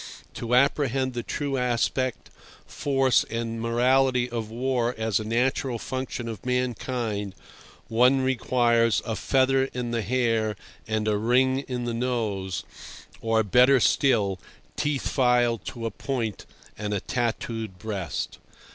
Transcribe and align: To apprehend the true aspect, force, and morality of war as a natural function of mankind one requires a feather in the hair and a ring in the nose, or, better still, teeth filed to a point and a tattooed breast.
To 0.33 0.55
apprehend 0.55 1.13
the 1.13 1.21
true 1.21 1.57
aspect, 1.59 2.31
force, 2.65 3.23
and 3.29 3.61
morality 3.61 4.27
of 4.27 4.49
war 4.49 4.95
as 4.97 5.19
a 5.19 5.23
natural 5.23 5.77
function 5.77 6.27
of 6.27 6.43
mankind 6.43 7.35
one 7.87 8.21
requires 8.21 9.03
a 9.05 9.15
feather 9.15 9.65
in 9.75 9.91
the 9.91 10.01
hair 10.01 10.55
and 10.87 11.07
a 11.07 11.19
ring 11.19 11.59
in 11.67 11.83
the 11.85 11.93
nose, 11.93 12.63
or, 13.21 13.43
better 13.43 13.79
still, 13.79 14.39
teeth 14.75 15.07
filed 15.07 15.65
to 15.65 15.85
a 15.85 15.91
point 15.91 16.47
and 16.75 16.95
a 16.95 16.99
tattooed 16.99 17.77
breast. 17.77 18.39